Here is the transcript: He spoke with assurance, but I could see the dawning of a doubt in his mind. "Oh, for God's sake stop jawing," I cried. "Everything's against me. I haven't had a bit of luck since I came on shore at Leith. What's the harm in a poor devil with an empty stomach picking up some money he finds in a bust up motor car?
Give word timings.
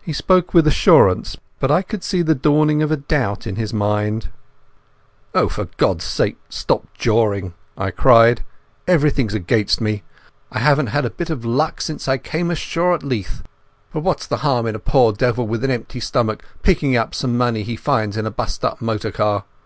He 0.00 0.14
spoke 0.14 0.54
with 0.54 0.66
assurance, 0.66 1.36
but 1.60 1.70
I 1.70 1.82
could 1.82 2.02
see 2.02 2.22
the 2.22 2.34
dawning 2.34 2.80
of 2.82 2.90
a 2.90 2.96
doubt 2.96 3.46
in 3.46 3.56
his 3.56 3.70
mind. 3.74 4.30
"Oh, 5.34 5.50
for 5.50 5.66
God's 5.76 6.04
sake 6.04 6.38
stop 6.48 6.86
jawing," 6.94 7.52
I 7.76 7.90
cried. 7.90 8.44
"Everything's 8.88 9.34
against 9.34 9.78
me. 9.78 10.04
I 10.50 10.60
haven't 10.60 10.86
had 10.86 11.04
a 11.04 11.10
bit 11.10 11.28
of 11.28 11.44
luck 11.44 11.82
since 11.82 12.08
I 12.08 12.16
came 12.16 12.48
on 12.48 12.56
shore 12.56 12.94
at 12.94 13.02
Leith. 13.02 13.42
What's 13.92 14.26
the 14.26 14.38
harm 14.38 14.66
in 14.66 14.74
a 14.74 14.78
poor 14.78 15.12
devil 15.12 15.46
with 15.46 15.62
an 15.64 15.70
empty 15.70 16.00
stomach 16.00 16.42
picking 16.62 16.96
up 16.96 17.14
some 17.14 17.36
money 17.36 17.62
he 17.62 17.76
finds 17.76 18.16
in 18.16 18.24
a 18.24 18.30
bust 18.30 18.64
up 18.64 18.80
motor 18.80 19.10
car? 19.12 19.44